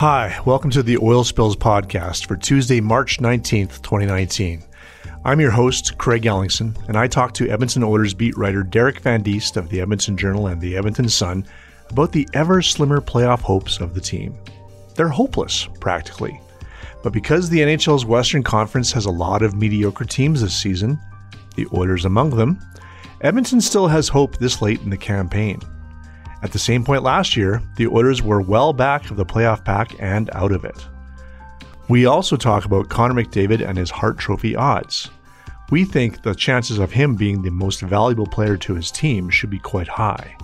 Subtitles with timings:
[0.00, 4.64] Hi, welcome to the Oil Spills Podcast for Tuesday, March 19th, 2019.
[5.26, 9.22] I'm your host, Craig Ellingson, and I talk to Edmonton Oilers beat writer Derek Van
[9.22, 11.46] Diest of the Edmonton Journal and the Edmonton Sun
[11.90, 14.38] about the ever slimmer playoff hopes of the team.
[14.94, 16.40] They're hopeless, practically.
[17.02, 20.98] But because the NHL's Western Conference has a lot of mediocre teams this season,
[21.56, 22.58] the Oilers among them,
[23.20, 25.60] Edmonton still has hope this late in the campaign.
[26.42, 29.94] At the same point last year, the Oilers were well back of the playoff pack
[30.00, 30.86] and out of it.
[31.88, 35.10] We also talk about Connor McDavid and his Hart Trophy odds.
[35.70, 39.50] We think the chances of him being the most valuable player to his team should
[39.50, 40.36] be quite high.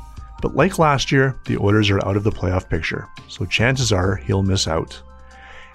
[0.42, 4.16] But like last year, the Oilers are out of the playoff picture, so chances are
[4.16, 5.00] he'll miss out.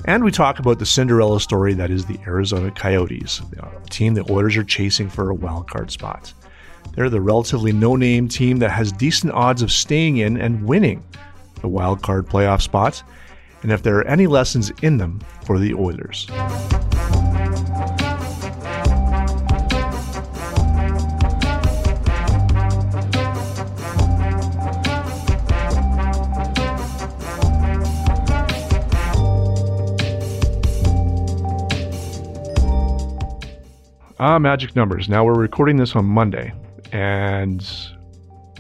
[0.05, 4.31] And we talk about the Cinderella story that is the Arizona Coyotes, a team the
[4.31, 6.33] Oilers are chasing for a wild card spot.
[6.95, 11.03] They're the relatively no name team that has decent odds of staying in and winning
[11.61, 13.03] the wild card playoff spots,
[13.63, 16.27] and if there are any lessons in them for the Oilers.
[34.23, 35.09] Ah, magic numbers.
[35.09, 36.53] Now we're recording this on Monday,
[36.91, 37.67] and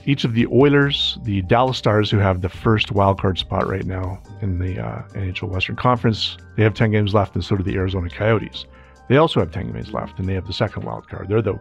[0.05, 4.21] each of the Oilers, the Dallas Stars, who have the first wildcard spot right now
[4.41, 7.75] in the uh, NHL Western Conference, they have 10 games left, and so do the
[7.75, 8.65] Arizona Coyotes.
[9.09, 11.27] They also have 10 games left, and they have the second wild card.
[11.27, 11.59] They're the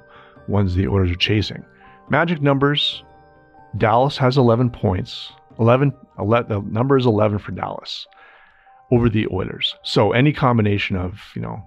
[0.48, 1.64] ones the Oilers are chasing.
[2.08, 3.02] Magic numbers
[3.76, 5.32] Dallas has 11 points.
[5.58, 8.06] 11, 11 the number is 11 for Dallas
[8.90, 9.76] over the Oilers.
[9.82, 11.62] So any combination of, you know,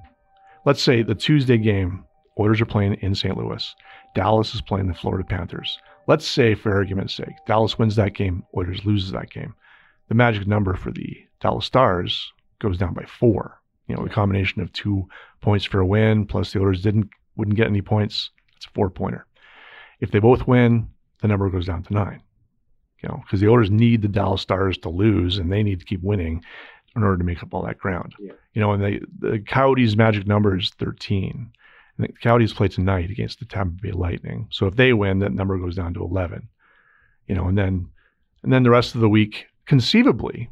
[0.65, 2.05] let's say the Tuesday game
[2.39, 3.37] Oilers are playing in St.
[3.37, 3.75] Louis.
[4.13, 5.77] Dallas is playing the Florida Panthers.
[6.07, 9.53] Let's say, for argument's sake, Dallas wins that game, Oilers loses that game.
[10.09, 13.59] The magic number for the Dallas Stars goes down by four.
[13.87, 15.07] You know, the combination of two
[15.41, 18.29] points for a win plus the Oilers didn't wouldn't get any points.
[18.55, 19.25] It's a four pointer.
[19.99, 20.87] If they both win,
[21.21, 22.21] the number goes down to nine.
[23.01, 25.85] You know, because the Oilers need the Dallas Stars to lose and they need to
[25.85, 26.43] keep winning
[26.95, 28.13] in order to make up all that ground.
[28.19, 28.33] Yeah.
[28.53, 31.51] You know, and they, the Coyotes' magic number is 13.
[31.97, 34.47] And the Coyotes play tonight against the Tampa Bay Lightning.
[34.51, 36.47] So if they win, that number goes down to 11.
[37.27, 37.89] You know, and then
[38.43, 40.49] and then the rest of the week, conceivably,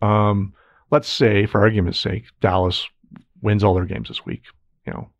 [0.00, 0.54] um,
[0.90, 2.86] let's say, for argument's sake, Dallas
[3.42, 4.42] wins all their games this week.
[4.86, 5.10] You know,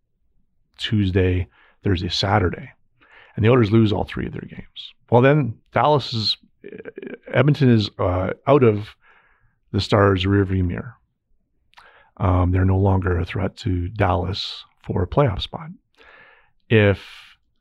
[0.79, 1.47] Tuesday,
[1.85, 2.71] Thursday, Saturday,
[3.35, 4.95] and the Oilers lose all three of their games.
[5.11, 6.37] Well, then Dallas is
[7.33, 8.89] Edmonton is uh, out of
[9.73, 10.95] the Stars' rearview mirror.
[12.17, 15.71] Um, they're no longer a threat to Dallas for a playoff spot.
[16.71, 17.01] If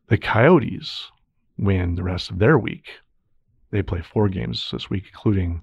[0.08, 1.12] the Coyotes
[1.58, 2.88] win the rest of their week,
[3.72, 5.62] they play four games this week, including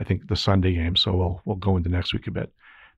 [0.00, 0.96] I think the Sunday game.
[0.96, 2.52] So we'll we'll go into next week a bit.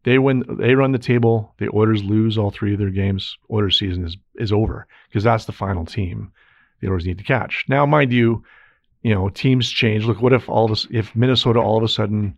[0.04, 0.44] They win.
[0.58, 1.54] They run the table.
[1.58, 3.36] The Oilers lose all three of their games.
[3.50, 6.32] Oilers season is is over because that's the final team
[6.80, 7.64] the Oilers need to catch.
[7.68, 8.44] Now, mind you,
[9.02, 10.04] you know teams change.
[10.04, 12.36] Look, what if all of us, if Minnesota all of a sudden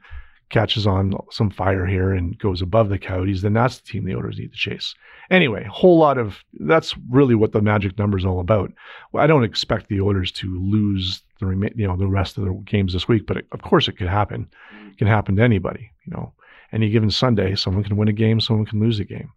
[0.51, 4.15] catches on some fire here and goes above the Coyotes, then that's the team the
[4.15, 4.95] Oilers need to chase.
[5.31, 8.73] Anyway, whole lot of that's really what the magic number is all about.
[9.13, 12.53] Well, I don't expect the Oilers to lose the you know the rest of the
[12.65, 14.49] games this week, but it, of course it could happen.
[14.91, 15.91] It can happen to anybody.
[16.07, 16.33] You know,
[16.73, 19.31] any given Sunday, someone can win a game, someone can lose a game.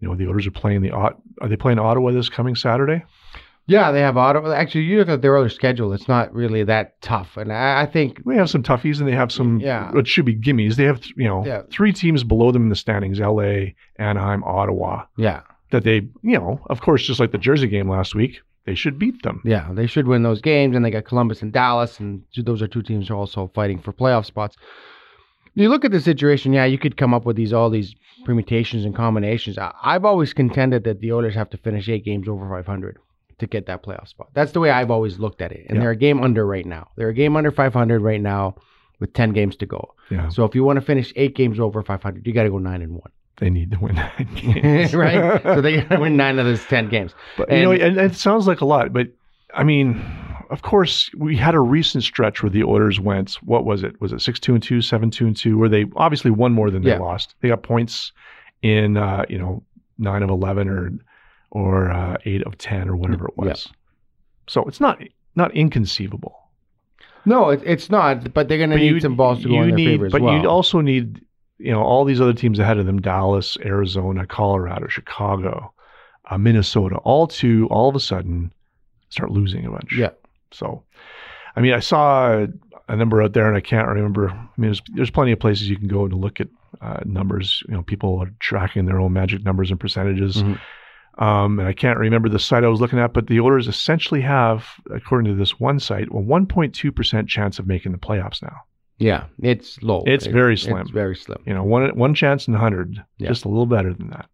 [0.00, 3.04] You know, the Oilers are playing the are they playing Ottawa this coming Saturday?
[3.66, 4.52] Yeah, they have Ottawa.
[4.52, 7.36] Actually, you look at their other schedule; it's not really that tough.
[7.36, 9.60] And I, I think they have some toughies, and they have some.
[9.60, 9.92] Yeah.
[9.94, 10.76] It should be gimmies.
[10.76, 11.62] They have you know yeah.
[11.70, 15.04] three teams below them in the standings: L.A., Anaheim, Ottawa.
[15.16, 15.42] Yeah.
[15.70, 18.98] That they you know of course just like the Jersey game last week, they should
[18.98, 19.40] beat them.
[19.44, 22.68] Yeah, they should win those games, and they got Columbus and Dallas, and those are
[22.68, 24.56] two teams who are also fighting for playoff spots.
[25.54, 27.94] You look at the situation, yeah, you could come up with these all these
[28.24, 29.56] permutations and combinations.
[29.56, 32.98] I, I've always contended that the Oilers have to finish eight games over 500
[33.42, 34.28] to get that playoff spot.
[34.34, 35.82] That's the way I've always looked at it, and Yeah.
[35.82, 36.88] they're a game under right now.
[36.96, 38.56] They're a game under 500 right now
[38.98, 39.94] with 10 games to go.
[40.10, 42.58] Yeah, So if you want to finish eight games over 500, you got to go
[42.58, 43.10] nine and one.
[43.38, 45.42] they need to win nine games, right?
[45.42, 47.14] so they got to win nine of those 10 games.
[47.36, 49.08] But you know, And- and it sounds like a lot, but
[49.54, 50.00] I mean,
[50.50, 53.34] of course, we had a recent stretch where the Oilers went.
[53.42, 54.00] What was it?
[54.00, 55.58] Was it six two and two, seven two and two?
[55.58, 56.98] Where they obviously won more than they Yeah.
[56.98, 57.34] lost.
[57.40, 58.12] They got points
[58.62, 59.62] in uh, you know
[59.98, 60.90] nine of eleven or
[61.54, 63.44] or uh, eight of ten or whatever it Yeah.
[63.50, 63.68] was.
[64.48, 65.00] So it's not
[65.36, 66.38] not inconceivable.
[67.24, 69.62] No, it, it's not, but they're going to But need you- some balls to go
[69.62, 70.40] in their need, favor as but well.
[70.42, 71.20] you also need
[71.58, 75.72] you know all these other teams ahead of them: Dallas, Arizona, Colorado, Chicago,
[76.30, 78.52] uh, Minnesota, all to all of a sudden
[79.10, 79.92] start losing a bunch.
[79.96, 80.10] yeah.
[80.50, 80.82] So,
[81.56, 82.46] I mean, I saw
[82.88, 84.28] a number out there, and I can't remember.
[84.30, 86.48] I mean, there's, there's plenty of places you can go to look at
[86.80, 87.62] uh, numbers.
[87.68, 90.42] You know, people are tracking their own magic numbers and percentages.
[90.42, 90.58] Mhm.
[91.18, 94.22] Um, and I can't remember the site I was looking at, but the Oilers essentially
[94.22, 98.56] have, according to this one site, a 1.2 percent chance of making the playoffs now.
[98.98, 100.02] Yeah, it's low.
[100.06, 100.78] It's It- very slim.
[100.78, 101.38] It's very slim.
[101.46, 103.28] You know, one one chance in a hundred, Yeah.
[103.28, 104.26] just a little better than that.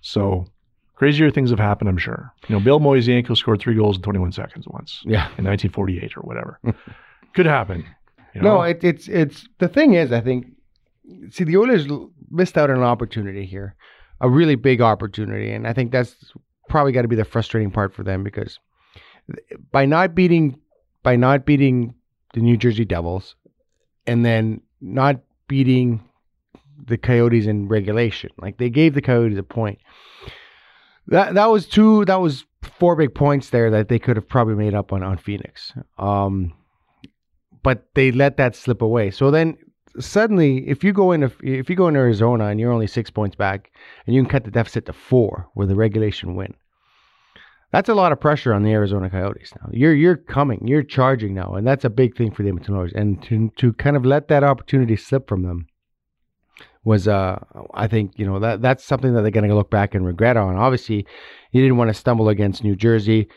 [0.00, 0.46] So
[0.94, 2.32] crazier things have happened, I'm sure.
[2.48, 5.26] You know, Bill Mosienko scored three goals in 21 seconds once Yeah.
[5.38, 6.60] in 1948 or whatever.
[7.34, 7.84] Could happen.
[8.34, 10.46] You No, it, it's it's the thing is, I think,
[11.30, 11.86] see, the Oilers
[12.30, 13.74] missed out on an opportunity here,
[14.22, 16.14] a really big opportunity, and I think that's
[16.68, 18.58] probably got to be the frustrating part for them because
[19.70, 20.58] by not beating
[21.02, 21.94] by not beating
[22.32, 23.34] the New Jersey Devils,
[24.06, 26.02] and then not beating
[26.86, 29.80] the Coyotes in regulation, like they gave the Coyotes a point.
[31.08, 32.04] That that was two.
[32.04, 32.46] That was
[32.78, 35.72] four big points there that they could have probably made up on on Phoenix.
[35.98, 36.54] Um,
[37.64, 39.10] but they let that slip away.
[39.10, 39.56] So then
[39.98, 43.36] suddenly, if you go in, if you go in Arizona and you're only six points
[43.36, 43.72] back,
[44.06, 46.54] and you can cut the deficit to four with a regulation win,
[47.70, 49.52] that's a lot of pressure on the Arizona Coyotes.
[49.56, 52.76] Now you're you're coming, you're charging now, and that's a big thing for the Edmonton
[52.76, 52.92] Oilers.
[52.94, 55.66] And to to kind of let that opportunity slip from them
[56.84, 57.38] was, uh,
[57.74, 60.36] I think you know that that's something that they're going to look back and regret
[60.36, 60.56] on.
[60.56, 61.06] Obviously,
[61.52, 63.28] you didn't want to stumble against New Jersey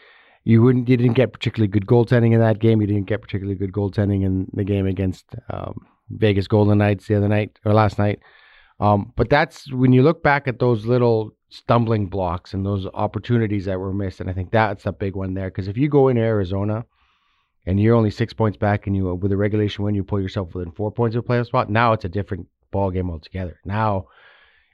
[0.46, 2.80] you wouldn't you didn't get particularly good goaltending in that game.
[2.80, 7.16] You didn't get particularly good goaltending in the game against um, Vegas Golden Knights the
[7.16, 8.19] other night or last night.
[8.80, 13.66] Um, but that's when you look back at those little stumbling blocks and those opportunities
[13.66, 15.50] that were missed, and I think that's a big one there.
[15.50, 16.86] Because if you go into Arizona
[17.66, 20.54] and you're only six points back, and you with a regulation win, you pull yourself
[20.54, 21.69] within four points of a playoff spot.
[21.69, 23.60] Now it's a different ball game altogether.
[23.63, 24.07] Now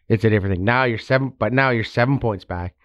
[0.10, 0.66] it's a different thing.
[0.66, 2.76] Now you're seven, but now you're seven points back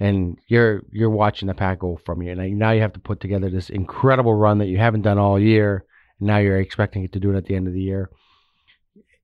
[0.00, 2.32] and you're you're watching the pack go from you.
[2.32, 5.40] And now you have to put together this incredible run that you haven't done all
[5.40, 5.84] year.
[6.20, 8.10] Now you're expecting it to do it at the end of the year.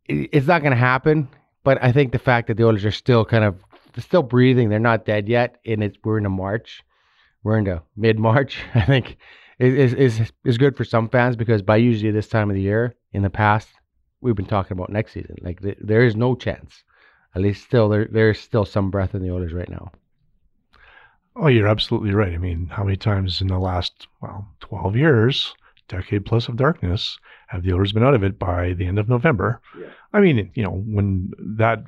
[0.07, 1.29] It's not going to happen.
[1.65, 3.57] But I think the fact that the Oilers are still kind of
[3.99, 6.85] still breathing, they're not dead yet, and it's we're into March,
[7.43, 8.59] we're into mid March.
[8.75, 9.17] I think
[9.59, 12.95] is is is good for some fans because by usually this time of the year
[13.13, 13.69] in the past
[14.21, 15.37] we've been talking about next season.
[15.41, 16.85] Like th- there is no chance.
[17.35, 19.91] At least still there there is still some breath in the Oilers right now.
[21.37, 22.33] Oh, you're absolutely right.
[22.33, 25.53] I mean, how many times in the last, well, 12 years,
[25.89, 29.09] decade plus of darkness, have the Oilers been out of it by the end of
[29.09, 29.61] November?
[30.13, 31.85] I mean, you know, when that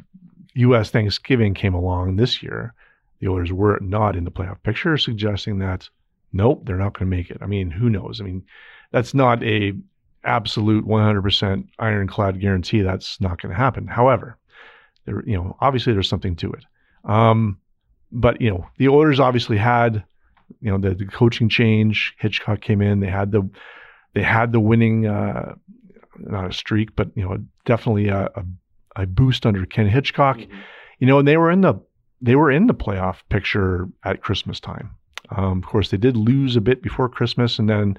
[0.55, 0.91] U.S.
[0.91, 2.75] Thanksgiving came along this year,
[3.21, 5.88] the Oilers were not in the playoff picture, suggesting that,
[6.33, 7.38] nope, they're not going to make it.
[7.41, 8.21] I mean, who knows?
[8.21, 8.45] I mean,
[8.93, 9.73] that's not a
[10.25, 13.87] absolute 100% ironclad guarantee that's not going to happen.
[13.87, 14.38] However,
[15.05, 16.65] there, you know, obviously there's something to it.
[17.05, 17.59] Um,
[18.12, 20.05] but you know the Oilers obviously had
[20.61, 22.15] you know the, the coaching change.
[22.19, 23.00] Hitchcock came in.
[23.00, 23.49] They had the
[24.16, 25.54] they had the winning uh,
[26.18, 28.44] not a streak, but you know definitely a, a,
[29.02, 30.38] a boost under Ken Hitchcock.
[30.99, 31.75] You know, and they were in the
[32.23, 34.90] they were in the playoff picture at Christmas time.
[35.37, 37.99] Um, of course, they did lose a bit before Christmas, and then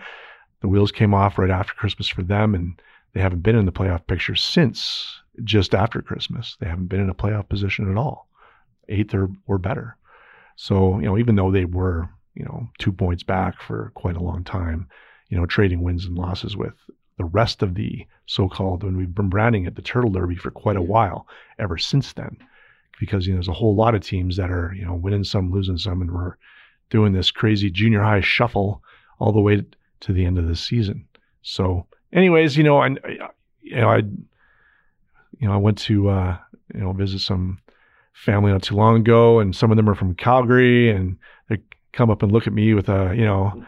[0.62, 2.82] the wheels came off right after Christmas for them, and
[3.14, 6.58] they haven't been in the playoff picture since just after Christmas.
[6.60, 8.28] They haven't been in a playoff position at all,
[8.90, 9.98] eighth or, or better.
[10.56, 14.24] So, you know, even though they were, you know, two points back for quite a
[14.24, 14.88] long time,
[15.30, 16.74] you know, trading wins and losses with
[17.18, 20.76] the rest of the so-called, when we've been branding it the Turtle Derby for quite
[20.76, 22.38] a while ever since then,
[23.00, 25.52] because, you know, there's a whole lot of teams that are, you know, winning some,
[25.52, 26.36] losing some, and we're
[26.90, 28.82] doing this crazy junior high shuffle
[29.20, 29.64] all the way
[30.00, 31.08] to the end of the season.
[31.42, 32.88] So, anyways, you know, I,
[33.62, 36.38] you know, I, you know, I went to, uh,
[36.74, 37.60] you know, visit some
[38.14, 41.18] family not too long ago, and some of them are from Calgary, and
[41.50, 41.60] they're
[41.94, 43.66] come up and look at me with a, you know,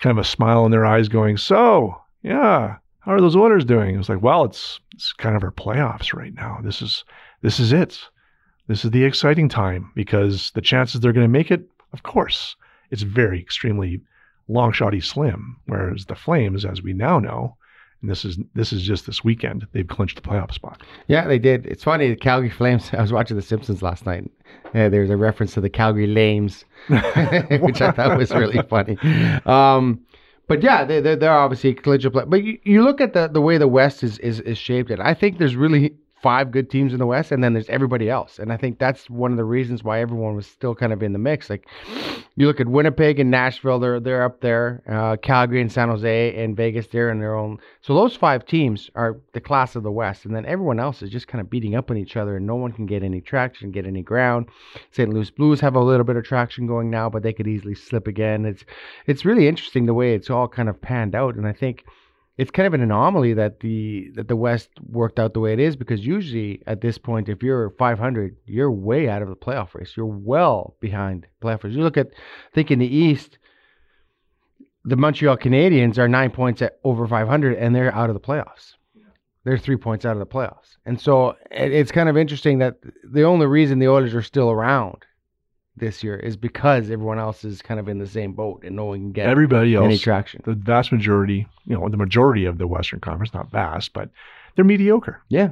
[0.00, 3.94] kind of a smile in their eyes going, so yeah, how are those Oilers doing?
[3.94, 6.58] It was like, well, it's, it's kind of our playoffs right now.
[6.62, 7.04] This is,
[7.42, 8.00] this is it.
[8.66, 12.56] This is the exciting time because the chances they're going to make it, of course,
[12.90, 14.00] it's very extremely
[14.48, 15.56] long shotty slim.
[15.66, 17.56] Whereas the Flames, as we now know,
[18.00, 20.82] and this is this is just this weekend, they've clinched the playoff spot.
[21.06, 21.66] Yeah, they did.
[21.66, 22.08] It's funny.
[22.08, 22.90] The Calgary Flames.
[22.92, 24.30] I was watching The Simpsons last night.
[24.74, 28.96] Uh, there's a reference to the Calgary Lames, which I thought was really funny.
[29.44, 30.00] Um,
[30.46, 32.12] but yeah, they, they're, they're obviously collegiate.
[32.12, 35.00] But you, you look at the, the way the West is, is, is shaped, and
[35.00, 38.38] I think there's really five good teams in the West, and then there's everybody else.
[38.38, 41.12] And I think that's one of the reasons why everyone was still kind of in
[41.12, 41.48] the mix.
[41.48, 41.66] Like
[42.36, 44.82] you look at Winnipeg and Nashville, they're they're up there.
[44.88, 47.58] Uh, Calgary and San Jose and Vegas, they're in their own.
[47.80, 51.10] So those five teams are the class of the West, and then everyone else is
[51.10, 53.70] just kind of beating up on each other, and no one can get any traction,
[53.70, 54.48] get any ground.
[54.90, 55.12] St.
[55.12, 58.06] Louis Blues have a little bit of traction going now, but they could easily slip
[58.06, 58.44] again.
[58.44, 58.64] It's
[59.06, 61.84] it's really interesting the way it's all kind of panned out, and I think
[62.40, 65.60] it's kind of an anomaly that the that the West worked out the way it
[65.60, 69.74] is because usually at this point, if you're 500, you're way out of the playoff
[69.74, 69.92] race.
[69.94, 71.74] You're well behind playoff race.
[71.74, 73.36] You look at, I think in the East,
[74.86, 78.72] the Montreal Canadiens are nine points at over 500, and they're out of the playoffs.
[79.44, 83.24] They're three points out of the playoffs, and so it's kind of interesting that the
[83.24, 85.04] only reason the Oilers are still around
[85.80, 88.84] this year is because everyone else is kind of in the same boat and no
[88.84, 90.40] one can get everybody else any traction.
[90.44, 94.10] The vast majority, you know, the majority of the Western Conference, not vast, but
[94.54, 95.22] they're mediocre.
[95.28, 95.50] Yeah.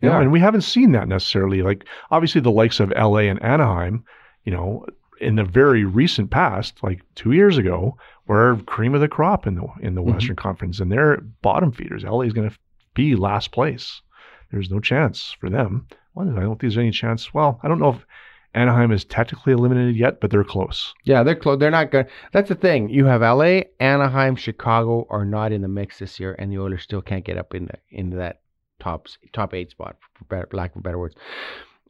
[0.00, 1.62] You know, and we haven't seen that necessarily.
[1.62, 4.04] Like obviously the likes of LA and Anaheim,
[4.44, 4.84] you know,
[5.20, 9.54] in the very recent past, like two years ago, were cream of the crop in
[9.54, 10.12] the in the mm-hmm.
[10.12, 12.04] Western Conference, and they're bottom feeders.
[12.04, 12.56] LA is going to
[12.94, 14.02] be last place.
[14.50, 15.86] There's no chance for them.
[16.14, 17.34] Well, I don't think there's any chance.
[17.34, 18.06] Well, I don't know if
[18.54, 20.94] Anaheim is technically eliminated yet, but they're close.
[21.04, 21.58] Yeah, they're close.
[21.58, 22.06] They're not good.
[22.32, 22.88] That's the thing.
[22.88, 26.82] You have LA, Anaheim, Chicago are not in the mix this year, and the Oilers
[26.82, 28.40] still can't get up into into that
[28.80, 31.16] top top eight spot, for better, lack of better words.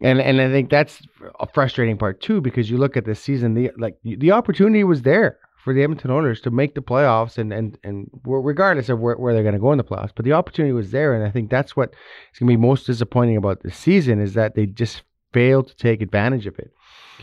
[0.00, 1.02] And and I think that's
[1.38, 5.02] a frustrating part too, because you look at this season, the like the opportunity was
[5.02, 9.16] there for the Edmonton Oilers to make the playoffs, and and and regardless of where,
[9.16, 11.30] where they're going to go in the playoffs, but the opportunity was there, and I
[11.30, 11.90] think that's what
[12.32, 15.02] is going to be most disappointing about the season is that they just
[15.34, 16.72] failed to take advantage of it.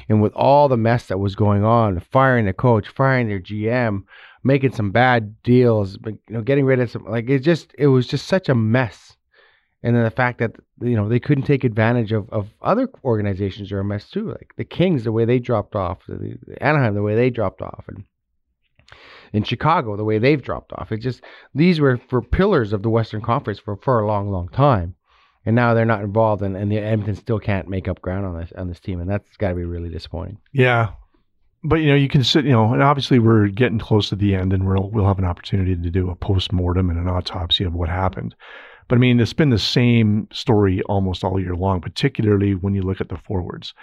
[0.07, 4.03] And with all the mess that was going on, firing the coach, firing their GM,
[4.43, 8.05] making some bad deals, you know, getting rid of some like it just it was
[8.07, 9.17] just such a mess.
[9.83, 10.51] And then the fact that
[10.81, 14.29] you know they couldn't take advantage of, of other organizations are a mess too.
[14.29, 17.61] Like the Kings, the way they dropped off, the, the Anaheim, the way they dropped
[17.61, 18.03] off, and
[19.33, 20.91] in Chicago, the way they've dropped off.
[20.91, 21.21] It just
[21.55, 24.95] these were for pillars of the Western Conference for, for a long, long time
[25.45, 28.39] and now they're not involved, and, and the Edmonton still can't make up ground on
[28.39, 30.37] this on this team, and that's got to be really disappointing.
[30.51, 30.91] Yeah,
[31.63, 34.35] but you know you can sit, you know, and obviously we're getting close to the
[34.35, 37.63] end, and we'll we'll have an opportunity to do a post mortem and an autopsy
[37.63, 38.35] of what happened.
[38.87, 42.81] But I mean, it's been the same story almost all year long, particularly when you
[42.81, 43.73] look at the forwards.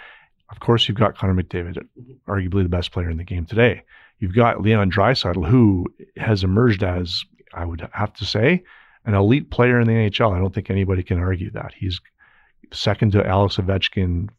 [0.51, 1.77] Of course, you've got Connor McDavid,
[2.27, 3.83] arguably the best player in the game today.
[4.19, 5.85] You've got Leon Draisaitl, who
[6.17, 7.23] has emerged as
[7.53, 8.63] I would have to say
[9.05, 10.35] an elite player in the NHL.
[10.35, 11.73] I don't think anybody can argue that.
[11.77, 11.99] He's
[12.71, 14.29] second to Alex Ovechkin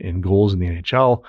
[0.00, 1.22] in goals in the NHL.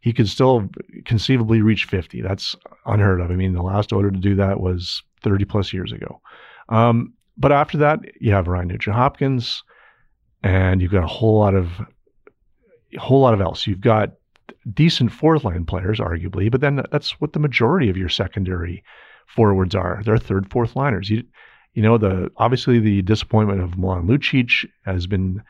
[0.00, 0.68] He could still
[1.04, 2.22] conceivably reach 50.
[2.22, 2.54] That's
[2.86, 3.30] unheard of.
[3.30, 6.20] I mean, the last Oiler to do that was 30 plus years ago.
[6.68, 9.62] Um, but after that, you have Ryan Nugent Hopkins,
[10.42, 11.68] and you've got a whole lot of
[12.94, 13.66] a whole lot of else.
[13.66, 14.12] You've got
[14.72, 18.82] decent fourth line players, arguably, but then that's what the majority of your secondary
[19.26, 20.00] forwards are.
[20.04, 21.10] They're third, fourth liners.
[21.10, 21.22] You
[21.74, 25.42] you know, the obviously the disappointment of Milan Lucic has been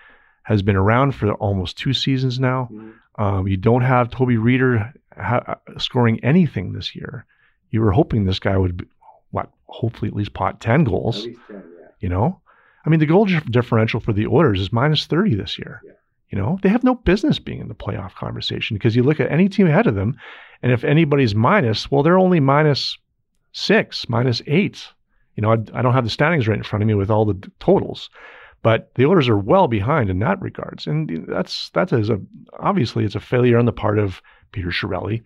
[0.43, 2.69] has been around for almost two seasons now.
[2.73, 3.23] Mm-hmm.
[3.23, 7.27] Um, you don't have Toby Rieder ha- scoring anything this year.
[7.71, 8.87] You were hoping this guy would, be,
[9.31, 11.25] what, hopefully at least pot ten goals.
[11.25, 11.59] 10, yeah.
[12.01, 12.41] You know,
[12.87, 15.83] I mean, the goal differential for the Oilers is minus thirty this year.
[15.85, 15.93] Yeah.
[16.31, 19.31] You know, they have no business being in the playoff conversation because you look at
[19.31, 20.19] any team ahead of them,
[20.63, 22.99] and if anybody's minus, well, they're only minus
[23.53, 24.89] six, minus eight
[25.39, 27.25] you know, I, I don't have the standings right in front of me with all
[27.25, 28.11] the totals,
[28.65, 32.21] but the Oilers are well behind in that regards, and that's that is a
[32.59, 35.23] obviously it's a failure on the part of Peter Chiarelli.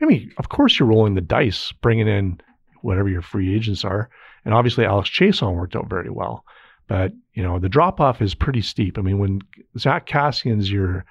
[0.00, 2.40] I mean, of course you're rolling the dice, bringing in
[2.80, 4.08] whatever your free agents are,
[4.46, 6.46] and obviously Alex Chiasson worked out very well,
[6.88, 8.96] but you know the drop off is pretty steep.
[8.96, 9.42] I mean, when
[9.78, 11.04] Zach Kassian's your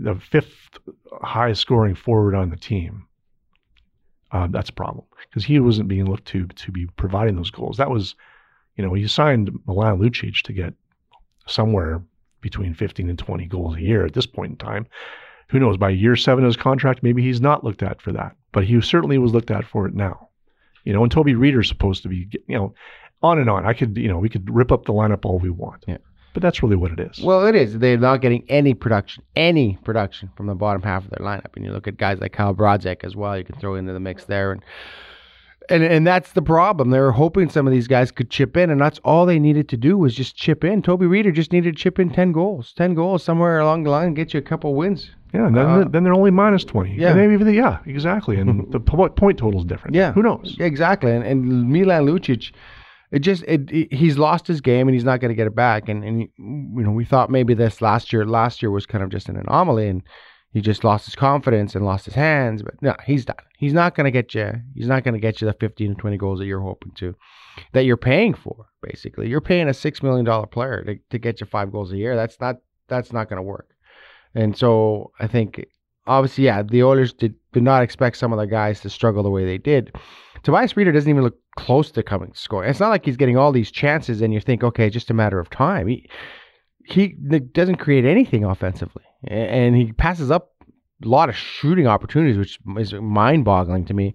[0.00, 0.80] the fifth
[1.22, 3.06] highest scoring forward on the team,
[4.32, 7.76] uh, that's a problem because he wasn't being looked to to be providing those goals.
[7.76, 8.14] That was,
[8.76, 10.74] you know, he signed Milan Lucic to get
[11.46, 12.02] somewhere
[12.40, 14.86] between 15 and 20 goals a year at this point in time.
[15.50, 15.76] Who knows?
[15.76, 18.36] By year seven of his contract, maybe he's not looked at for that.
[18.52, 20.28] but he certainly was looked at for it now.
[20.84, 22.74] You know, and Toby Rieder's supposed to be, you know,
[23.22, 23.66] on and on.
[23.66, 25.84] I could, you know, we could rip up the lineup all we want.
[25.86, 25.98] Yeah.
[26.34, 27.20] But that's really what it is.
[27.22, 27.78] Well, it is.
[27.78, 31.56] They're not getting any production, any production from the bottom half of their lineup.
[31.56, 33.36] And you look at guys like Kyle Brodziak as well.
[33.36, 34.62] You can throw into the mix there, and
[35.70, 36.90] and and that's the problem.
[36.90, 39.68] They were hoping some of these guys could chip in, and that's all they needed
[39.70, 40.80] to do was just chip in.
[40.82, 44.08] Toby Rieder just needed to chip in ten goals, ten goals somewhere along the line,
[44.08, 45.10] and get you a couple wins.
[45.34, 46.94] yeah, and then, uh, then they're only minus 20.
[46.94, 47.08] yeah.
[47.10, 48.38] And maybe, they- yeah, exactly.
[48.40, 49.94] And the po- point total is different.
[49.94, 50.12] Yeah.
[50.12, 50.56] Who knows?
[50.58, 51.10] Exactly.
[51.12, 52.52] And, and Milan Lucic,
[53.10, 55.54] it just it, it- he's lost his game and he's not going to get it
[55.54, 55.88] back.
[55.88, 59.10] And and you know we thought maybe this last year last year was kind of
[59.10, 60.02] just an anomaly and
[60.52, 62.62] he just lost his confidence and lost his hands.
[62.62, 63.36] But no, he's done.
[63.58, 64.50] He's not going to get you.
[64.74, 67.14] He's not going to get you the 15 to 20 goals that you're hoping to,
[67.74, 68.66] that you're paying for.
[68.82, 71.96] Basically, you're paying a six million dollar player to to get you five goals a
[71.96, 72.16] year.
[72.16, 72.56] That's not
[72.88, 73.68] that's not going to work.
[74.34, 75.66] And so I think
[76.06, 79.30] obviously, yeah, the Oilers did, did not expect some of the guys to struggle the
[79.30, 79.94] way they did.
[80.42, 82.70] Tobias Rieder doesn't even look close to coming scoring.
[82.70, 85.40] It's not like he's getting all these chances and you think, okay, just a matter
[85.40, 85.88] of time.
[85.88, 86.08] He
[86.84, 87.08] he
[87.52, 90.52] doesn't create anything offensively, and he passes up
[91.04, 94.14] a lot of shooting opportunities, which is mind-boggling to me.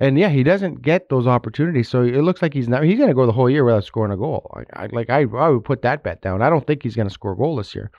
[0.00, 2.82] And yeah, he doesn't get those opportunities, so it looks like he's not.
[2.82, 4.50] He's going to go the whole year without scoring a goal.
[4.54, 6.42] I, I like I, I would put that bet down.
[6.42, 7.90] I don't think he's going to score a goal this year.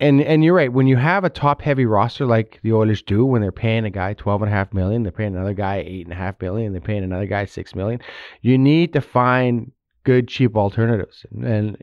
[0.00, 0.72] And and you're right.
[0.72, 3.90] When you have a top heavy roster like the Oilers do, when they're paying a
[3.90, 6.72] guy twelve and a half million, they're paying another guy eight and a half million,
[6.72, 8.00] they're paying another guy six million.
[8.40, 9.70] You need to find
[10.04, 11.76] good cheap alternatives, and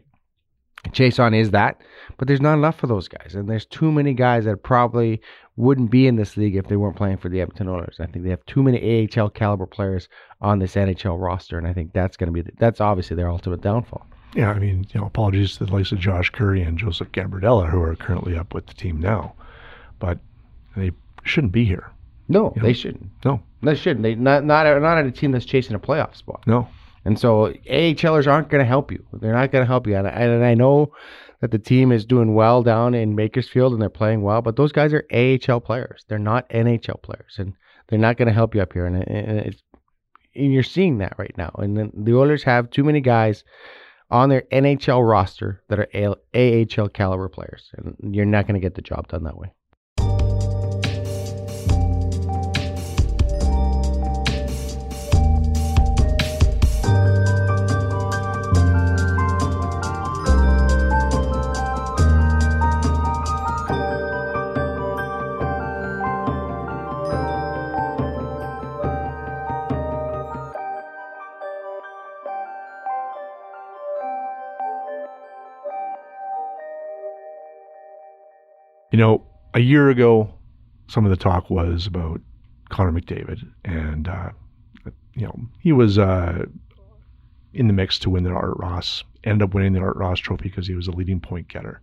[0.90, 1.82] Chiasson is that,
[2.18, 5.22] but there's not enough for those guys, and there's too many guys that probably
[5.56, 7.98] wouldn't be in this league if they weren't playing for the Edmonton Oilers.
[8.00, 10.08] I think they have too many AHL caliber players
[10.42, 13.30] on this NHL roster, and I think that's going to be the, that's obviously their
[13.30, 14.08] ultimate downfall.
[14.38, 17.70] Yeah, I mean, you know, apologies to the likes of Josh Currie and Joseph Gambardella,
[17.70, 19.34] who are currently up with the team now,
[20.00, 20.20] but
[20.76, 20.92] they
[21.24, 21.90] shouldn't be here.
[22.30, 22.62] No, Yeah.
[22.64, 23.10] they shouldn't.
[23.26, 24.04] No, They shouldn't.
[24.04, 26.44] They not not not at a team that's chasing a playoff spot.
[26.48, 26.68] no.
[27.06, 29.02] And so AHLers aren't going to help you.
[29.14, 29.96] They're not going to help you.
[29.96, 30.92] And I, and I know
[31.40, 34.74] that the team is doing well down in Bakersfield and they're playing well, but those
[34.74, 36.04] guys are AHL players.
[36.10, 37.54] They're not NHL players, and
[37.88, 38.86] they're not going to help you up here.
[38.86, 39.64] And, it- and it's
[40.36, 41.52] and you're seeing that right now.
[41.60, 43.44] And then the Oilers have too many guys
[44.10, 45.88] on their NHL roster that are
[46.34, 49.54] AHL caliber players, and you're not going to get the job done that way.
[78.98, 80.34] You know, a year ago,
[80.88, 82.20] some of the talk was about
[82.70, 84.30] Connor McDavid, and uh,
[85.14, 86.46] you know he was uh,
[87.54, 89.04] in the mix to win the Art Ross.
[89.24, 91.80] Ended up winning the Art Ross Trophy because he was a leading point getter.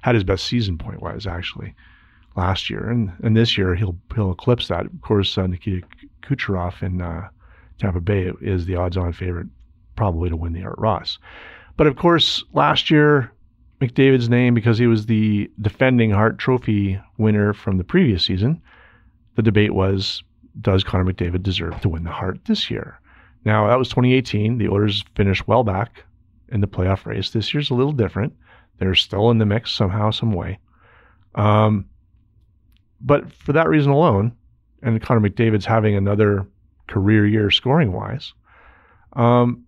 [0.00, 1.74] Had his best season point wise actually
[2.36, 4.86] last year, and and this year he'll he'll eclipse that.
[4.86, 5.86] Of course, uh, Nikita
[6.22, 7.28] Kucherov in uh,
[7.78, 9.48] Tampa Bay is the odds-on favorite,
[9.94, 11.18] probably to win the Art Ross.
[11.76, 13.30] But of course, last year
[13.80, 18.60] McDavid's name because he was the defending Hart Trophy winner from the previous season.
[19.34, 20.22] The debate was,
[20.60, 22.98] does Connor McDavid deserve to win the Hart this year?
[23.44, 24.58] Now, that was 2018.
[24.58, 26.02] The Oilers finished well back
[26.48, 27.30] in the playoff race.
[27.30, 28.34] This year's a little different.
[28.78, 30.58] They're still in the mix somehow, some way.
[31.34, 31.86] Um,
[33.00, 34.32] but for that reason alone,
[34.82, 36.46] and Connor McDavid's having another
[36.86, 38.32] career year scoring wise,
[39.12, 39.64] um,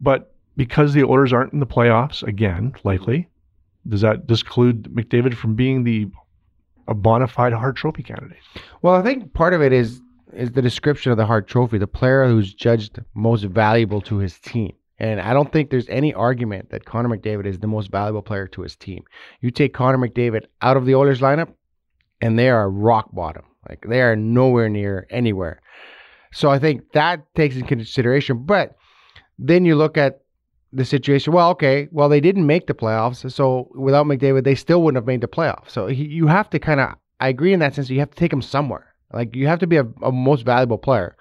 [0.00, 3.28] but because the Oilers aren't in the playoffs again, likely,
[3.86, 6.08] does that disclude McDavid from being the
[6.88, 8.38] a bona fide Hart Trophy candidate?
[8.82, 10.02] Well, I think part of it is
[10.34, 14.38] is the description of the Hart Trophy, the player who's judged most valuable to his
[14.38, 14.74] team.
[14.98, 18.48] And I don't think there's any argument that Connor McDavid is the most valuable player
[18.48, 19.04] to his team.
[19.40, 21.52] You take Connor McDavid out of the Oilers lineup,
[22.20, 23.44] and they are rock bottom.
[23.68, 25.62] Like they are nowhere near anywhere.
[26.32, 28.44] So I think that takes into consideration.
[28.44, 28.76] But
[29.38, 30.20] then you look at
[30.72, 31.32] the situation.
[31.32, 35.06] Well, okay, well they didn't make the playoffs, so without McDavid, they still wouldn't have
[35.06, 35.70] made the playoffs.
[35.70, 37.90] So he, you have to kind of, I agree in that sense.
[37.90, 38.94] You have to take him somewhere.
[39.12, 41.16] Like you have to be a, a most valuable player,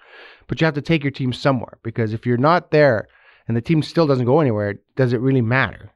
[0.48, 3.08] but you have to take your team somewhere because if you're not there
[3.48, 5.92] and the team still doesn't go anywhere, does it really matter?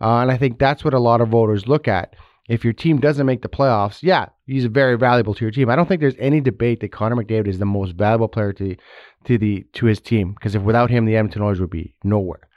[0.00, 2.14] Uh, and I think that's what a lot of voters look at.
[2.48, 5.68] If your team doesn't make the playoffs, yeah, he's very valuable to your team.
[5.68, 8.76] I don't think there's any debate that Connor McDavid is the most valuable player to
[9.24, 12.48] to the to his team because if without him, the Edmonton Oilers would be nowhere.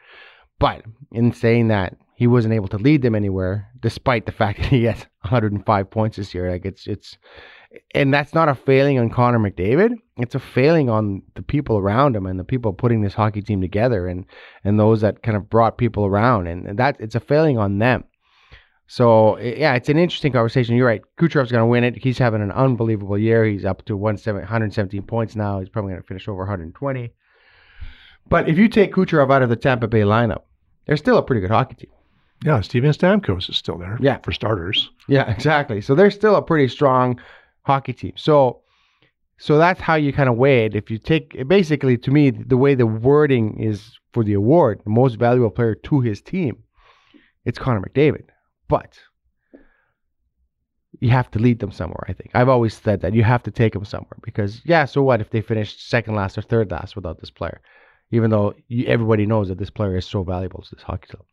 [0.59, 4.67] But in saying that, he wasn't able to lead them anywhere, despite the fact that
[4.67, 6.51] he has 105 points this year.
[6.51, 7.17] Like it's it's
[7.93, 9.93] and that's not a failing on Connor McDavid.
[10.17, 13.61] It's a failing on the people around him and the people putting this hockey team
[13.61, 14.25] together and
[14.63, 16.47] and those that kind of brought people around.
[16.47, 18.03] And that it's a failing on them.
[18.87, 20.75] So yeah, it's an interesting conversation.
[20.75, 21.01] You're right.
[21.19, 21.95] Kucherov's going to win it.
[21.95, 23.45] He's having an unbelievable year.
[23.45, 25.59] He's up to 117 points now.
[25.59, 27.13] He's probably going to finish over 120.
[28.27, 30.41] But if you take Kucherov out of the Tampa Bay lineup,
[30.89, 31.91] they're still a pretty good hockey team.
[32.43, 33.99] Yeah, Steven Stamkos is still there.
[34.01, 34.17] Yeah.
[34.23, 34.89] for starters.
[35.07, 35.81] Yeah, exactly.
[35.81, 37.21] So they're still a pretty strong
[37.61, 38.13] hockey team.
[38.15, 38.61] So
[39.37, 40.75] so that's how you kind of weigh it.
[40.75, 44.89] If you take basically to me the way the wording is for the award, the
[44.89, 46.63] most valuable player to his team,
[47.45, 48.23] it's Connor McDavid.
[48.67, 48.97] But
[50.99, 52.31] you have to lead them somewhere, I think.
[52.33, 55.29] I've always said that you have to take them somewhere because yeah, so what if
[55.29, 57.61] they finished second last or third last without this player?
[58.11, 61.25] Even though you, everybody knows that this player is so valuable to this hockey club.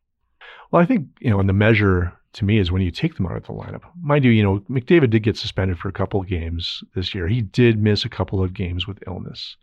[0.71, 3.27] Well, I think, you know, and the measure to me is when you take them
[3.27, 3.83] out of the lineup.
[4.01, 7.29] Mind you, you know, McDavid did get suspended for a couple of games this year.
[7.29, 9.57] He did miss a couple of games with illness.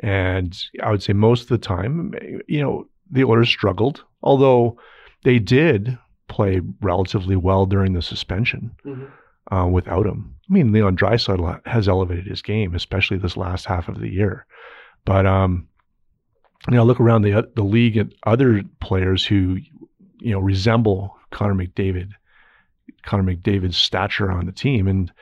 [0.00, 2.14] And I would say most of the time,
[2.46, 4.78] you know, the Oilers struggled, although
[5.24, 5.98] they did
[6.28, 9.54] play relatively well during the suspension mm-hmm.
[9.54, 10.34] uh, without him.
[10.48, 14.46] I mean, Leon Draisaitl has elevated his game, especially this last half of the year.
[15.04, 15.68] But um,
[16.68, 19.58] you know, look around the the league at other players who
[20.20, 22.10] you know resemble Connor McDavid,
[23.02, 25.12] Connor McDavid's stature on the team, and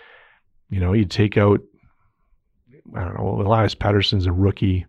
[0.69, 1.61] you know, you take out
[2.95, 4.87] I don't know, Elias Pettersson's a rookie,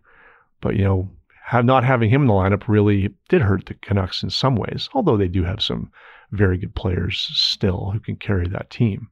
[0.60, 1.10] but you know,
[1.44, 4.88] have not having him in the lineup really did hurt the Canucks in some ways,
[4.94, 5.90] although they do have some
[6.30, 9.08] very good players still who can carry that team.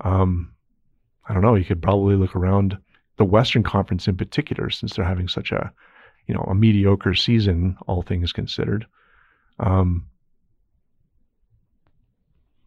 [0.00, 0.52] Um,
[1.28, 1.54] I don't know.
[1.54, 2.78] You could probably look around
[3.16, 5.72] the Western Conference in particular, since they're having such a,
[6.26, 8.86] you know, a mediocre season, all things considered.
[9.58, 10.06] Um,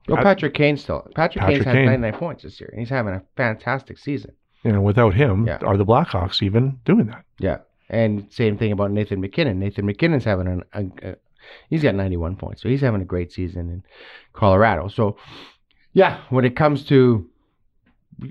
[0.07, 1.07] well, Patrick Kane still.
[1.15, 4.31] Patrick, Patrick Kane's had 99 points this year, and he's having a fantastic season.
[4.63, 5.57] You know, without him, yeah.
[5.57, 7.25] are the Blackhawks even doing that?
[7.39, 7.57] Yeah,
[7.89, 9.59] and same thing about Nathan MacKinnon.
[9.59, 11.15] Nathan MacKinnon's having an, a, a
[11.69, 13.83] he's got 91 points, so he's having a great season in
[14.33, 14.87] Colorado.
[14.87, 15.17] So,
[15.93, 17.29] yeah, when it comes to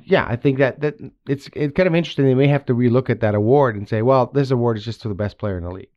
[0.05, 0.97] yeah, I think that that
[1.29, 2.25] it's it's kind of interesting.
[2.25, 5.03] They may have to relook at that award and say, well, this award is just
[5.03, 5.91] for the best player in the league.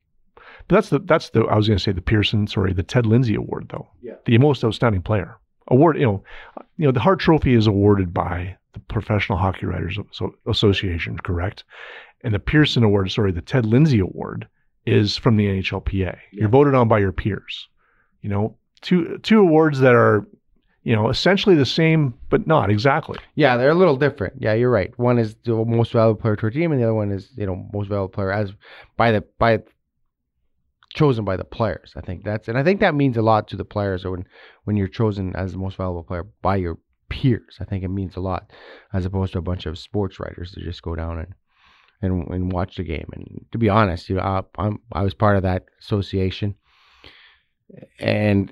[0.67, 3.06] But that's the that's the I was going to say the Pearson, sorry, the Ted
[3.06, 3.88] Lindsay Award though.
[4.02, 4.15] Yeah.
[4.25, 5.38] The most outstanding player
[5.69, 5.97] award.
[5.97, 6.23] You know,
[6.78, 9.97] you know the Hart Trophy is awarded by the Professional Hockey Writers
[10.47, 11.63] Association, correct?
[12.23, 14.47] And the Pearson Award, sorry, the Ted Lindsay Award
[14.86, 15.93] is from the NHLPA.
[15.93, 16.15] Yeah.
[16.32, 17.67] You're voted on by your peers.
[18.21, 20.28] You know, two two awards that are
[20.89, 23.19] you know, essentially the same, but not exactly.
[23.36, 24.41] Yeah, they're a little different.
[24.41, 24.91] Yeah, you're right.
[24.97, 27.45] One is the most valuable player to a team, and the other one is you
[27.45, 28.54] know most valuable player as
[28.97, 29.60] by the by
[30.95, 31.93] chosen by the players.
[31.95, 34.25] I think that's and I think that means a lot to the players when
[34.63, 37.58] when you're chosen as the most valuable player by your peers.
[37.60, 38.52] I think it means a lot
[38.91, 41.36] as opposed to a bunch of sports writers that just go down and
[42.02, 43.10] and, and watch the game.
[43.13, 46.56] And to be honest, you know, I, I'm I was part of that association,
[47.99, 48.52] and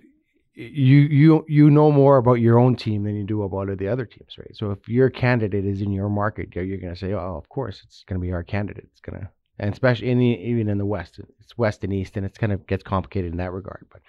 [0.57, 4.05] you you you know more about your own team than you do about the other
[4.05, 4.55] teams, right?
[4.55, 7.81] So if your candidate is in your market, you're, going to say, "Oh, of course,
[7.83, 10.79] it's going to be our candidate." It's going to, and especially in the, even in
[10.79, 13.85] the West, it's West and East, and it's kind of gets complicated in that regard.
[13.91, 14.01] But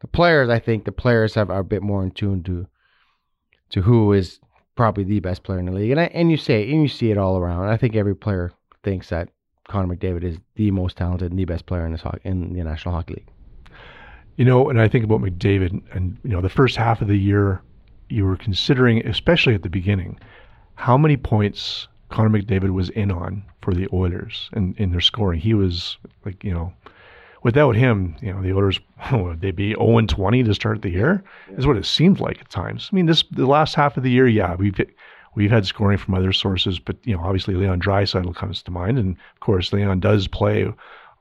[0.00, 2.66] the players, I think, the players have are a bit more in tune to
[3.70, 4.40] to who is
[4.76, 7.10] probably the best player in the league, and I, and you say and you see
[7.10, 7.68] it all around.
[7.68, 9.30] I think every player thinks that
[9.68, 12.94] Connor McDavid is the most talented and the best player in this in the National
[12.94, 13.37] Hockey League.
[14.38, 17.16] You know, and I think about McDavid, and you know, the first half of the
[17.16, 17.60] year,
[18.08, 20.16] you were considering, especially at the beginning,
[20.76, 25.00] how many points Connor McDavid was in on for the Oilers and in, in their
[25.00, 25.40] scoring.
[25.40, 26.72] He was like, you know,
[27.42, 28.78] without him, you know, the Oilers
[29.12, 31.24] would they be 0 20 to start the year?
[31.56, 32.88] Is what it seemed like at times.
[32.92, 34.80] I mean, this the last half of the year, yeah, we've
[35.34, 39.00] we've had scoring from other sources, but you know, obviously Leon Draisaitl comes to mind,
[39.00, 40.72] and of course Leon does play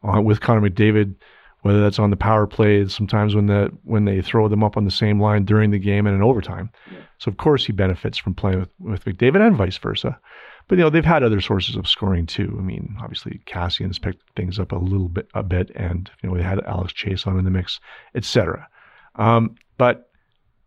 [0.04, 1.16] on, with Connor McDavid
[1.62, 4.86] whether that's on the power play, sometimes when the when they throw them up on
[4.86, 6.70] the same line during the game and in overtime.
[6.92, 7.00] Yeah.
[7.18, 10.20] So of course he benefits from playing with, with McDavid and vice versa.
[10.68, 12.56] But you know they've had other sources of scoring too.
[12.58, 16.38] I mean, obviously Kassian's picked things up a little bit, a bit, and you know
[16.38, 17.80] they had Alex Chiasson in the mix,
[18.16, 18.68] etc.
[19.16, 20.12] Um, but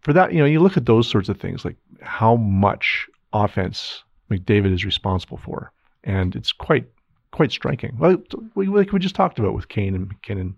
[0.01, 4.03] for that, you know, you look at those sorts of things like how much offense
[4.31, 5.73] McDavid is responsible for,
[6.03, 6.87] and it's quite
[7.33, 7.97] quite striking.
[7.99, 8.17] Well,
[8.55, 10.57] like we just talked about with Kane and MacKinnon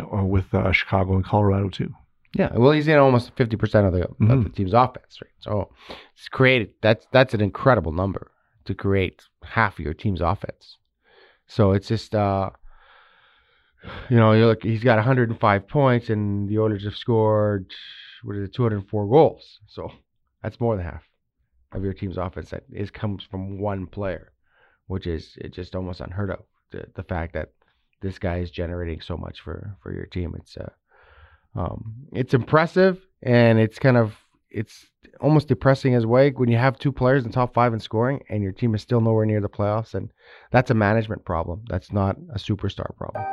[0.00, 1.94] uh, with uh, Chicago and Colorado too.
[2.34, 4.30] Yeah, well, he's in almost fifty percent of the mm-hmm.
[4.30, 5.32] of the team's offense, right?
[5.40, 5.70] So
[6.14, 6.74] it's created.
[6.82, 8.30] That's that's an incredible number
[8.66, 10.76] to create half of your team's offense.
[11.46, 12.50] So it's just, uh,
[14.10, 14.62] you know, you look.
[14.62, 17.72] He's got 105 points, and the Oilers have scored
[18.22, 19.60] what is it, 204 goals.
[19.66, 19.90] So
[20.42, 21.02] that's more than half.
[21.72, 24.32] of your team's offense that is comes from one player,
[24.88, 26.40] which is it just almost unheard of.
[26.70, 27.50] The, the fact that
[28.02, 30.70] this guy is generating so much for for your team, it's uh,
[31.54, 34.16] um, it's impressive and it's kind of
[34.50, 34.86] it's
[35.20, 38.42] almost depressing as well when you have two players in top five in scoring and
[38.42, 40.10] your team is still nowhere near the playoffs, and
[40.52, 41.64] that's a management problem.
[41.68, 43.24] That's not a superstar problem.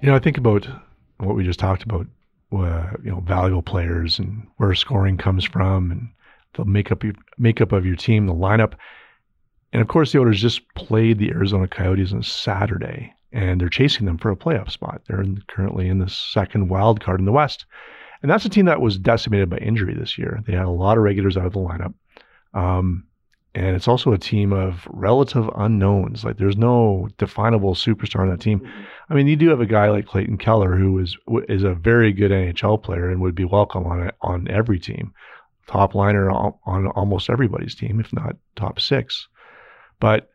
[0.00, 0.68] You know, I think about
[1.18, 2.06] what we just talked about,
[2.62, 6.08] uh, you know, valuable players and where scoring comes from and
[6.54, 7.02] the makeup,
[7.38, 8.74] makeup of your team, the lineup.
[9.72, 14.06] And of course, the Oilers just played the Arizona Coyotes on Saturday, and they're chasing
[14.06, 15.02] them for a playoff spot.
[15.06, 17.66] They're in, currently in the second wild card in the West.
[18.22, 20.42] And that's a team that was decimated by injury this year.
[20.46, 21.94] They had a lot of regulars out of the lineup.
[22.54, 23.04] Um,
[23.54, 26.24] and it's also a team of relative unknowns.
[26.24, 28.60] Like there's no definable superstar on that team.
[28.60, 28.82] Mm-hmm.
[29.10, 31.16] I mean, you do have a guy like Clayton Keller who is
[31.48, 35.12] is a very good NHL player and would be welcome on on every team,
[35.68, 39.28] top liner on, on almost everybody's team, if not top six.
[40.00, 40.30] But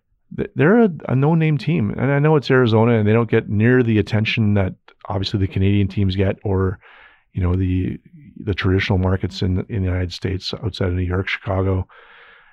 [0.56, 3.50] they're a, a no name team, and I know it's Arizona, and they don't get
[3.50, 4.76] near the attention that
[5.10, 6.80] obviously the Canadian teams get, or
[7.34, 8.00] you know the
[8.38, 11.86] the traditional markets in in the United States outside of New York, Chicago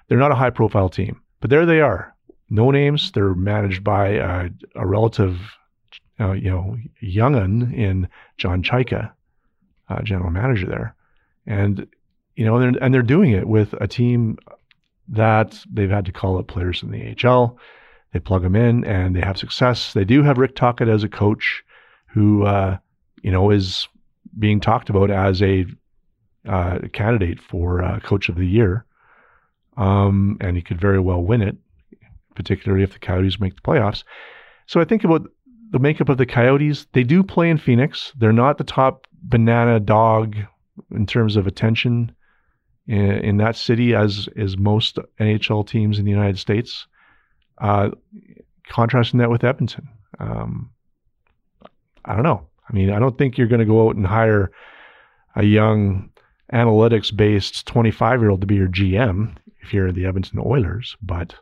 [0.09, 2.14] they're not a high profile team, but there they are.
[2.49, 3.11] No names.
[3.11, 5.38] They're managed by uh, a relative,
[6.21, 9.11] uh, you know, young'un in John Chayka,
[9.88, 10.95] uh, general manager there,
[11.47, 11.87] and
[12.37, 14.38] you know, they're, and they're doing it with a team
[15.09, 17.59] that they've had to call up players in the AHL.
[18.12, 19.92] They plug them in and they have success.
[19.92, 21.64] They do have Rick Tocchet as a coach,
[22.07, 22.79] who uh,
[23.23, 23.88] you know is
[24.38, 25.66] being talked about as a
[26.47, 28.87] uh, candidate for uh, coach of the year
[29.77, 31.57] um, and he could very well win it,
[32.35, 34.05] particularly if the Coyotes make the playoffs.
[34.67, 35.29] So I think about
[35.71, 36.87] the makeup of the Coyotes.
[36.93, 38.12] They do play in Phoenix.
[38.17, 40.37] They're not the top banana dog
[40.91, 42.12] in terms of attention
[42.87, 46.87] in, in that city as as most NHL teams in the United States.
[47.59, 47.91] Uh,
[48.69, 50.71] contrasting that with Edmonton, um,
[52.05, 52.47] I don't know.
[52.69, 54.51] I mean, I don't think you're going to go out and hire
[55.35, 56.11] a young
[56.52, 60.96] analytics based 25 year old to be your GM if you're the Edmonton Oilers.
[61.02, 61.35] But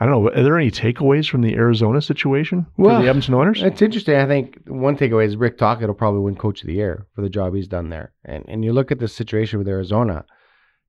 [0.00, 0.30] I don't know.
[0.30, 3.62] Are there any takeaways from the Arizona situation for well, the Edmonton Oilers?
[3.62, 4.16] It's interesting.
[4.16, 7.22] I think one takeaway is Rick Tocchet will probably win Coach of the Year for
[7.22, 8.12] the job he's done there.
[8.24, 10.24] And and you look at the situation with Arizona,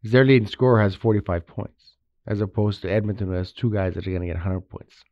[0.03, 1.95] their leading scorer has 45 points,
[2.25, 5.03] as opposed to Edmonton, who has two guys that are going to get 100 points.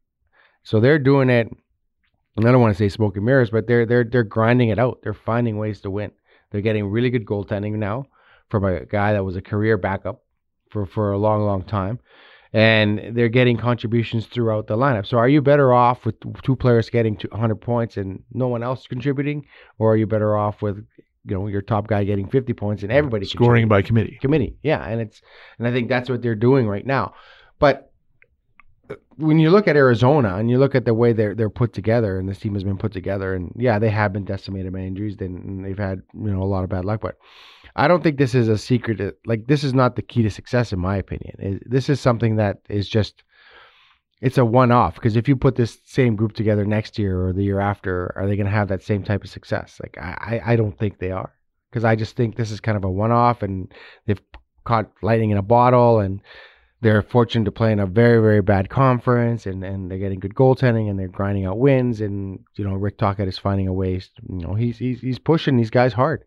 [0.63, 1.51] So they're doing it.
[2.36, 4.79] And I don't want to say smoke and mirrors, but they're they're they're grinding it
[4.79, 5.01] out.
[5.03, 6.12] They're finding ways to win.
[6.51, 8.07] They're getting really good goaltending now
[8.54, 10.22] from a guy that was a career backup
[10.70, 12.00] for, for a long, long time.
[12.54, 15.08] And they're getting contributions throughout the lineup.
[15.08, 18.86] So, are you better off with two players getting 100 points and no one else
[18.86, 19.48] contributing,
[19.80, 20.86] or are you better off with
[21.26, 24.20] you know your top guy getting 50 points and everybody scoring by committee?
[24.22, 25.20] Committee, yeah, and it's
[25.58, 27.16] and I think that's what they're doing right now.
[27.58, 27.92] But
[28.88, 31.74] uh, when you look at Arizona and you look at the way they're they're put
[31.74, 34.82] together and this team has been put together, and yeah, they have been decimated by
[34.82, 37.18] injuries, then they've had you know a lot of bad luck, but
[37.75, 39.01] I don't think this is a secret.
[39.01, 41.59] Uh, like this is not the key to success, in my opinion.
[41.65, 43.23] This is something that is just
[44.21, 44.95] it's a one-off.
[44.95, 48.27] Because if you put this same group together next year or the year after, are
[48.27, 49.79] they going to have that same type of success?
[49.81, 51.33] Like I, I don't think they are.
[51.69, 53.73] Because I just think this is kind of a one-off, and
[54.05, 54.21] they've
[54.63, 56.21] caught lightning in a bottle, and
[56.81, 60.36] they're fortunate to play in a very very bad conference and, and they're getting good
[60.36, 63.93] goaltending and they're grinding out wins and you know Rick Tocchet is finding a way
[63.93, 66.25] you know he's he's he's pushing these guys hard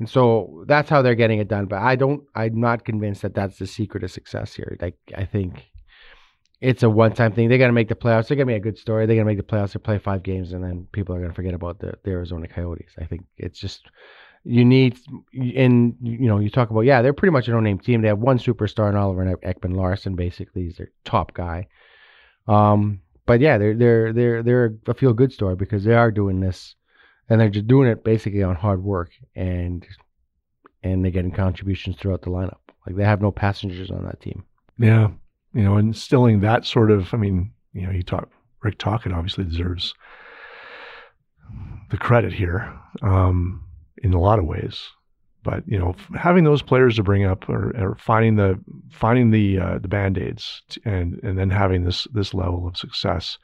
[0.00, 1.66] and so that's how they're getting it done.
[1.66, 4.76] But I don't, I'm not convinced that that's the secret of success here.
[4.80, 5.66] Like, I think
[6.60, 7.48] it's a one time thing.
[7.48, 8.28] They got to make the playoffs.
[8.28, 9.06] They're going to be a good story.
[9.06, 9.72] They're going to make the playoffs.
[9.74, 12.48] They play five games, and then people are going to forget about the, the Arizona
[12.48, 12.92] Coyotes.
[12.98, 13.90] I think it's just,
[14.44, 14.98] you need,
[15.34, 18.02] and, you know, you talk about, yeah, they're pretty much a no name team.
[18.02, 20.64] They have one superstar in Oliver Ekman-Larsson, basically.
[20.64, 21.68] He's their top guy.
[22.48, 26.40] Um, but yeah, they're, they're, they're, they're a feel good story because they are doing
[26.40, 26.74] this
[27.30, 29.86] and they're just doing it basically on hard work and
[30.82, 32.58] and they're getting contributions throughout the lineup.
[32.86, 34.44] Like they have no passengers on that team.
[34.78, 35.08] Yeah,
[35.54, 37.12] you know, instilling that sort of.
[37.14, 38.28] I mean, you know, you talk
[38.62, 39.94] Rick Tocchet obviously deserves
[41.90, 43.64] the credit here um,
[44.02, 44.82] in a lot of ways.
[45.42, 48.58] But you know, having those players to bring up, or, or finding the
[48.90, 53.38] finding the uh, the band aids, and and then having this this level of success.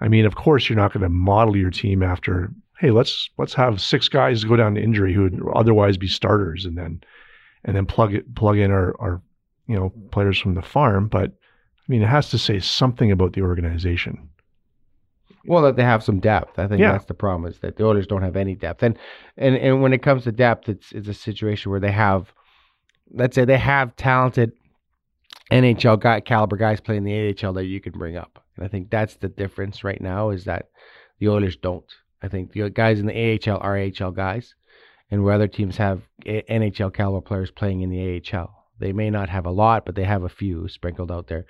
[0.00, 3.54] I mean, of course, you're not going to model your team after hey, let's let's
[3.54, 7.00] have six guys go down to injury who would otherwise be starters, and then
[7.64, 9.22] and then plug it plug in our, our
[9.66, 11.08] you know players from the farm.
[11.08, 14.28] But I mean, it has to say something about the organization.
[15.46, 16.58] Well, that they have some depth.
[16.58, 16.92] I think Yeah.
[16.92, 18.82] that's the problem is that the Oilers don't have any depth.
[18.82, 18.98] And
[19.36, 22.32] and and when it comes to depth, it's it's a situation where they have,
[23.12, 24.52] let's say they have talented
[25.52, 28.42] NHL guy caliber guys playing the AHL that you can bring up.
[28.56, 30.70] And I think that's the difference right now is that
[31.18, 31.84] the Oilers don't.
[32.22, 34.54] I think the guys in the AHL are AHL guys,
[35.10, 38.50] and where other teams have NHL caliber players playing in the AHL.
[38.78, 41.46] They may not have a lot, but they have a few sprinkled out there.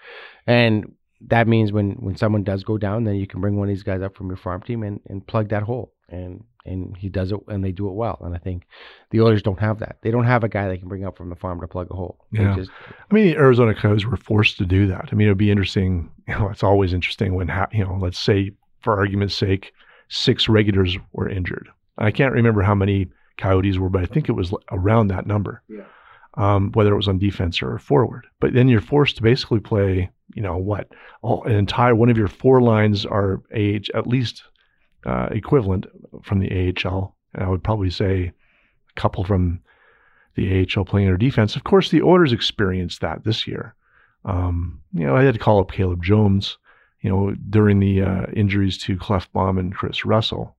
[0.46, 0.94] And
[1.28, 3.82] that means when, when someone does go down, then you can bring one of these
[3.82, 5.92] guys up from your farm team and, and plug that hole.
[6.08, 8.18] And and he does it and they do it well.
[8.22, 8.64] And I think
[9.10, 9.96] the Oilers don't have that.
[10.02, 11.94] They don't have a guy they can bring up from the farm to plug a
[11.94, 12.24] hole.
[12.32, 12.54] Yeah.
[12.56, 12.70] just-
[13.10, 15.10] I mean, the Arizona Coyotes were forced to do that.
[15.12, 16.10] I mean, it would be interesting.
[16.26, 19.72] You know, it's always interesting when, ha- you know, let's say, for argument's sake,
[20.14, 21.68] six regulars were injured.
[21.98, 25.62] I can't remember how many Coyotes were, but I think it was around that number.
[25.68, 25.84] Yeah.
[26.36, 28.26] Um, whether it was on defense or forward.
[28.40, 30.88] But then you're forced to basically play, you know, what?
[31.22, 34.42] All, an entire one of your four lines are age at least
[35.06, 35.86] uh, equivalent
[36.24, 37.14] from the AHL.
[37.34, 38.32] And I would probably say
[38.96, 39.60] a couple from
[40.34, 41.54] the AHL playing under defense.
[41.54, 43.76] Of course, the Oilers experienced that this year.
[44.24, 46.58] Um, you know, I had to call up Caleb Jones,
[47.04, 50.56] you know, during the uh, injuries to Klefbom and Kris Russell.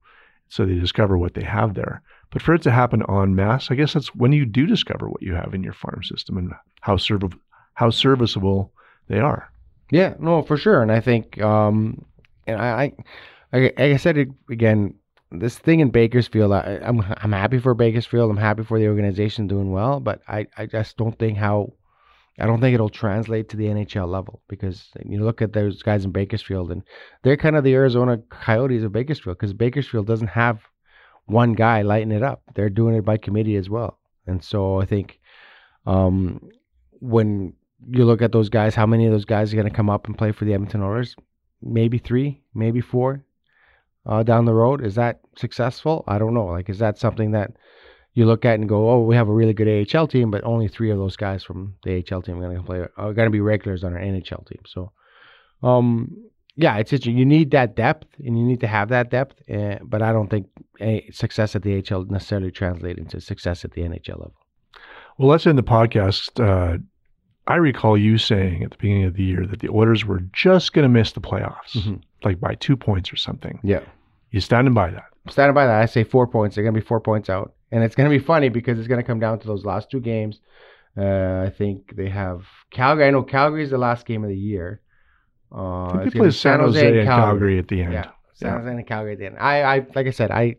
[0.48, 2.02] So they discover what they have there.
[2.30, 5.22] But for it to happen en masse, I guess that's when you do discover what
[5.22, 7.36] you have in your farm system and how serv-
[7.74, 8.72] how serviceable
[9.08, 9.50] they are.
[9.90, 10.82] Yeah, no, for sure.
[10.82, 12.04] And I think, um,
[12.46, 12.92] and I,
[13.52, 14.94] I, like I said it again,
[15.32, 18.30] this thing in Bakersfield, I, I'm I'm happy for Bakersfield.
[18.30, 21.72] I'm happy for the organization doing well, but I, I just don't think how,
[22.38, 26.04] I don't think it'll translate to the NHL level because you look at those guys
[26.04, 26.82] in Bakersfield and
[27.22, 30.60] they're kind of the Arizona Coyotes of Bakersfield because Bakersfield doesn't have
[31.24, 32.42] one guy lighting it up.
[32.54, 35.18] They're doing it by committee as well, and so I think,
[35.86, 36.50] um,
[37.00, 37.54] when
[37.88, 40.06] you look at those guys, how many of those guys are going to come up
[40.06, 41.16] and play for the Edmonton Oilers?
[41.62, 43.24] Maybe three, maybe four
[44.06, 44.84] uh, down the road.
[44.84, 46.04] Is that successful?
[46.06, 46.46] I don't know.
[46.46, 47.52] Like, is that something that
[48.16, 50.66] you look at and go, oh, we have a really good AHL team, but only
[50.68, 53.30] three of those guys from the AHL team are going to play, are going to
[53.30, 54.62] be regulars on our NHL team.
[54.66, 54.90] So,
[55.62, 56.10] um,
[56.56, 59.42] yeah, it's just, you need that depth and you need to have that depth.
[59.50, 60.46] Uh, but I don't think
[60.80, 64.34] a success at the AHL necessarily translate into success at the NHL level.
[65.18, 66.42] Well, let's end the podcast.
[66.42, 66.78] Uh,
[67.46, 70.72] I recall you saying at the beginning of the year that the Oilers were just
[70.72, 72.00] going to miss the playoffs, Mhm.
[72.24, 73.60] like by two points or something.
[73.62, 73.80] Yeah.
[74.30, 75.04] You standing by that?
[75.28, 75.82] standing by that.
[75.82, 76.54] I say four points.
[76.54, 78.88] They're going to be four points out, and it's going to be funny because it's
[78.88, 80.40] going to come down to those last two games.
[80.96, 83.06] Uh, I think they have Calgary.
[83.06, 84.80] I know Calgary is the last game of the year.
[85.52, 87.92] Uh, I think it's they play San Jose and Calgary at the end.
[87.92, 88.58] Yeah, San Yeah.
[88.58, 89.36] Jose and Calgary at the end.
[89.38, 90.56] I, I, like I said, I,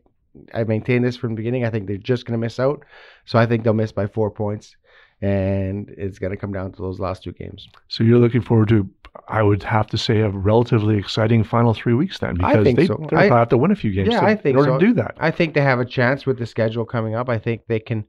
[0.54, 1.66] I maintain this from the beginning.
[1.66, 2.84] I think they're just going to miss out.
[3.26, 4.76] So I think they'll miss by four points,
[5.22, 7.68] and it's going to come down to those last two games.
[7.88, 8.88] So you're looking forward to,
[9.28, 12.80] I would have to say, a relatively exciting final three weeks then, I because think
[12.80, 12.96] they, so.
[13.10, 14.72] they'll I- probably have to win a few games Yeah, to- I think in order
[14.74, 14.80] so.
[14.80, 15.16] to do that.
[15.20, 17.30] I think they have a chance with the schedule coming up.
[17.30, 18.06] I think they can,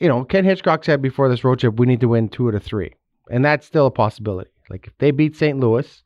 [0.00, 2.54] you know, Ken Hitchcock said before this road trip, we need to win two out
[2.54, 2.92] of three.
[3.30, 4.50] And that's still a possibility.
[4.68, 5.58] Like if they beat St.
[5.58, 6.02] Louis,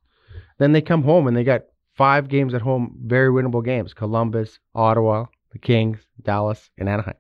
[0.59, 1.63] then they come home and they got
[1.97, 7.15] five games at home, very winnable games Columbus, Ottawa, the Kings, Dallas, and Anaheim.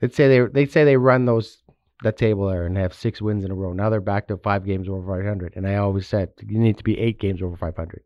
[0.00, 1.58] They'd say they they'd say they run those
[2.02, 3.72] that table there and have six wins in a row.
[3.72, 5.54] Now they're back to five games over 500.
[5.56, 8.02] And I always said you need to be eight games over 500.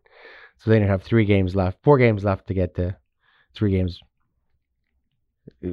[0.59, 2.97] So then you have three games left, four games left to get to
[3.55, 4.01] three games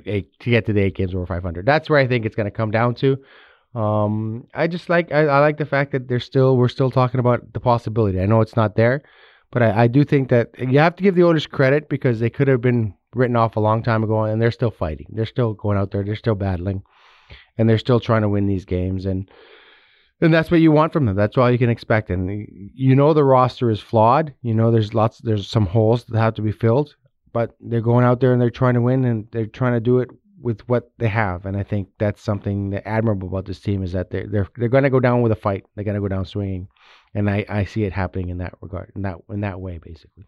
[0.05, 1.65] eight to get to the eight games over 500.
[1.65, 3.17] That's where I think it's going to come down to.
[3.75, 7.19] Um, I just like I, I like the fact that they're still we're still talking
[7.19, 8.19] about the possibility.
[8.19, 9.03] I know it's not there,
[9.51, 12.31] but I, I do think that you have to give the Oilers credit because they
[12.31, 15.07] could have been written off a long time ago, and they're still fighting.
[15.11, 16.03] They're still going out there.
[16.03, 16.83] They're still battling,
[17.59, 19.05] and they're still trying to win these games.
[19.05, 19.29] And
[20.21, 21.15] and that's what you want from them.
[21.15, 22.09] That's all you can expect.
[22.09, 24.33] And you know the roster is flawed.
[24.41, 26.95] You know there's lots there's some holes that have to be filled
[27.33, 29.99] but they're going out there and they're trying to win and they're trying to do
[29.99, 30.09] it
[30.41, 33.91] with what they have and i think that's something that admirable about this team is
[33.91, 36.07] that they're they're, they're going to go down with a fight they're going to go
[36.07, 36.67] down swinging
[37.13, 40.25] and I, I see it happening in that regard in that in that way basically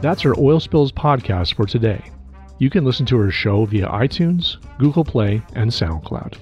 [0.00, 2.02] That's our Oil Spills podcast for today.
[2.58, 6.38] You can listen to our show via iTunes, Google Play, and SoundCloud.